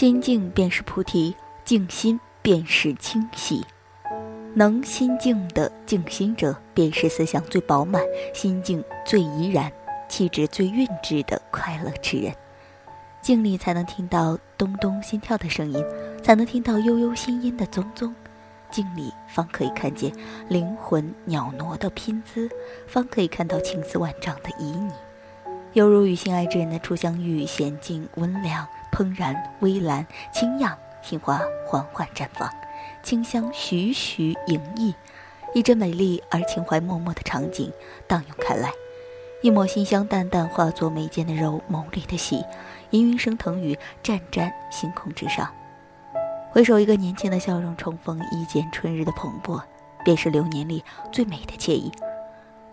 [0.00, 3.62] 心静便是菩提，静心便是清晰。
[4.54, 8.02] 能心静的静心者，便是思想最饱满、
[8.32, 9.70] 心境最怡然、
[10.08, 12.34] 气质最韵致的快乐之人。
[13.20, 15.84] 静里才能听到咚咚心跳的声音，
[16.22, 18.10] 才能听到悠悠心音的淙淙。
[18.70, 20.10] 静里方可以看见
[20.48, 22.48] 灵魂袅娜的拼姿，
[22.86, 24.90] 方可以看到情思万丈的旖旎。
[25.72, 32.50] 犹如与心爱之人的初相遇，娴静温凉，怦然微澜，清漾，心花缓缓绽放，
[33.04, 34.92] 清香徐徐盈溢，
[35.54, 37.72] 一帧美丽而情怀脉脉的场景
[38.08, 38.72] 荡涌开来，
[39.42, 42.44] 一抹馨香淡淡化作眉间的柔，眸里的喜，
[42.90, 45.48] 氤氲升腾于湛湛星空之上。
[46.50, 49.62] 回首一个年轻的笑容，重逢一见春日的蓬勃，
[50.04, 50.82] 便是流年里
[51.12, 51.92] 最美的惬意。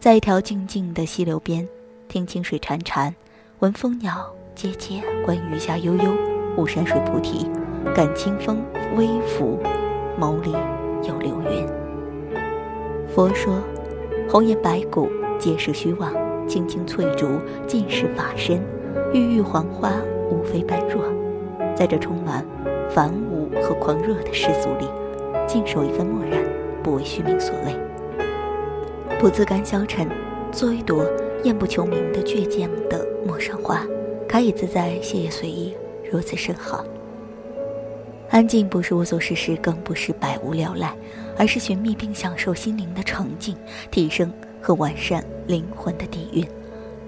[0.00, 1.68] 在一条静静的溪流边。
[2.10, 3.12] 听清水潺潺，
[3.60, 6.12] 闻蜂鸟喈喈，观鱼虾悠悠，
[6.56, 7.48] 悟山水菩提，
[7.94, 8.60] 感清风
[8.96, 9.60] 微拂，
[10.18, 10.50] 眸里
[11.04, 11.64] 有流云。
[13.06, 13.60] 佛说，
[14.28, 16.12] 红颜白骨皆是虚妄，
[16.48, 17.28] 青青翠竹
[17.68, 18.60] 尽是法身，
[19.12, 19.92] 郁郁黄花
[20.32, 21.04] 无非般若。
[21.76, 22.44] 在这充满
[22.92, 24.88] 繁芜和狂热的世俗里，
[25.46, 26.42] 静守一份漠然，
[26.82, 27.76] 不为虚名所累，
[29.20, 30.08] 不自甘消沉，
[30.50, 31.04] 做一朵。
[31.42, 33.86] 艳不求名的倔强的陌上花，
[34.28, 35.74] 开以自在，谢业随意，
[36.10, 36.84] 如此甚好。
[38.28, 40.94] 安静不是无所事事，更不是百无聊赖，
[41.36, 43.56] 而是寻觅并享受心灵的澄净、
[43.90, 46.46] 提升和完善灵魂的底蕴。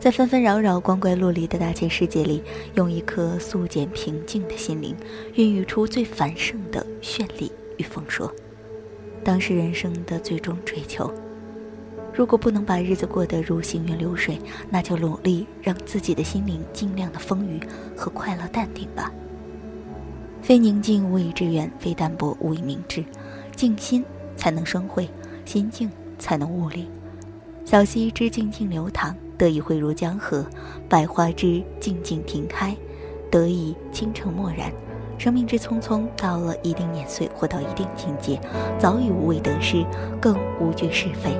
[0.00, 2.42] 在纷纷扰扰、光怪陆离的大千世界里，
[2.74, 4.96] 用一颗素简平静的心灵，
[5.34, 8.32] 孕育出最繁盛的绚丽与丰硕。
[9.22, 11.08] 当是人生的最终追求。
[12.14, 17.62] 如果不能把日子过得如行云流水，那就努力让自己的心灵尽量的丰腴
[17.96, 19.10] 和快乐淡定吧。
[20.42, 23.04] 非宁静无以致远，非淡泊无以明志。
[23.56, 24.04] 静心
[24.36, 25.08] 才能生慧，
[25.44, 26.88] 心静才能悟力。
[27.64, 30.44] 小溪之静静流淌，得以汇入江河；
[30.88, 32.76] 百花之静静庭开，
[33.30, 34.72] 得以倾城漠然。
[35.16, 38.40] 生命之匆匆，到了一定年岁或到一定境界，
[38.78, 39.86] 早已无畏得失，
[40.20, 41.36] 更无惧是非。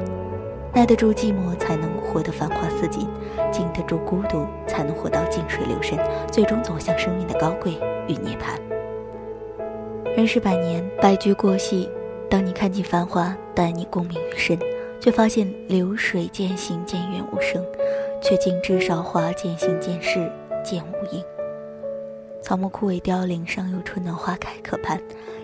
[0.74, 3.06] 耐得住寂寞，才能活得繁华似锦；
[3.52, 5.98] 经得住孤独，才能活到静水流深，
[6.30, 7.72] 最终走向生命的高贵
[8.08, 8.58] 与涅槃。
[10.16, 11.90] 人世百年，白驹过隙。
[12.30, 14.58] 当你看尽繁华，待你功名于身，
[14.98, 17.62] 却发现流水渐行渐远无声，
[18.22, 20.32] 却尽知韶华渐行渐逝
[20.64, 21.22] 渐无影。
[22.40, 24.98] 草木枯萎凋零，尚有春暖花开可盼；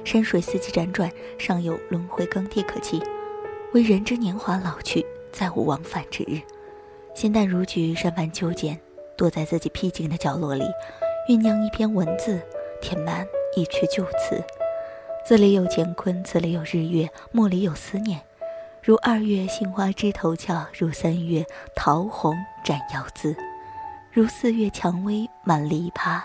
[0.05, 3.03] 山水四季辗转，尚有轮回更替可期。
[3.75, 5.05] 唯人之年华老去。
[5.39, 6.43] 再无往返之日，
[7.15, 8.77] 心淡如菊，善繁秋简，
[9.17, 10.65] 躲在自己僻静的角落里，
[11.29, 12.43] 酝酿一篇文字，
[12.81, 14.45] 填满一阙旧词。
[15.25, 18.21] 字里有乾坤，词里有日月，墨里有思念。
[18.83, 22.35] 如二月杏花枝头俏，如三月桃红
[22.65, 23.37] 展腰姿，
[24.11, 26.21] 如四月蔷薇满篱笆，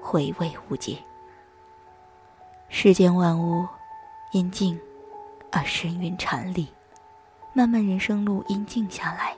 [0.00, 0.96] 回味无尽。
[2.68, 3.66] 世间万物
[4.30, 4.78] 因静
[5.50, 6.68] 而神韵禅理。
[7.56, 9.34] 漫漫人生路，因静下来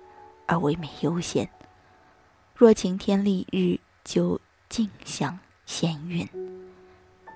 [0.46, 1.48] 而唯美悠闲。
[2.52, 6.26] 若晴天丽日，就静享闲云；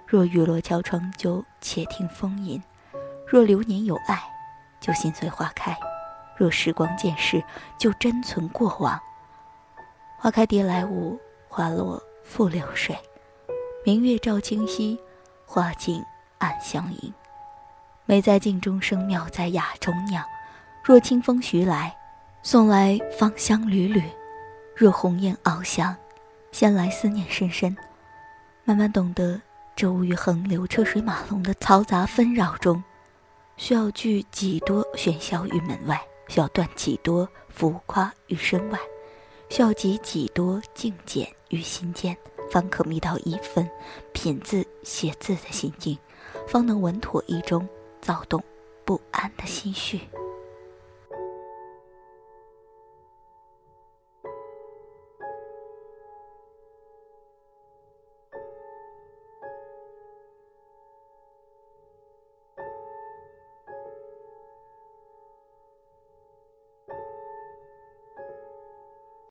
[0.09, 2.61] 若雨落敲窗，就且听风吟；
[3.25, 4.21] 若流年有爱，
[4.81, 5.73] 就心随花开；
[6.37, 7.41] 若时光渐逝，
[7.79, 9.01] 就珍存过往。
[10.19, 11.17] 花开蝶来舞，
[11.49, 12.99] 花落复流水。
[13.85, 14.99] 明月照清溪，
[15.47, 16.05] 花径
[16.39, 17.15] 暗相迎。
[18.05, 20.27] 美在静中生，妙在雅中酿。
[20.85, 21.97] 若清风徐来，
[22.43, 24.03] 送来芳香缕缕；
[24.75, 25.95] 若鸿雁翱翔，
[26.51, 27.77] 衔来思念深深。
[28.65, 29.41] 慢慢懂得，
[29.77, 32.83] 这物欲横流、车水马龙的嘈杂纷扰中，
[33.57, 38.79] 需要聚几多喧嚣于门外，需要断几多浮夸于身外，
[39.51, 42.17] 需要集几多静简于心间，
[42.51, 43.71] 方可觅到一份
[44.13, 45.97] 品字写字的心境，
[46.49, 47.69] 方能稳妥一中
[48.01, 48.43] 躁动
[48.85, 50.01] 不安的心绪。